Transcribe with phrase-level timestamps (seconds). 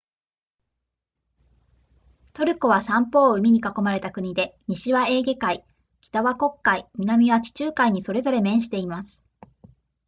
[2.33, 5.63] トルコは三方を海に囲まれた国で西はエーゲ海
[6.01, 9.23] 北は黒海南は地中海にそれぞれ面しています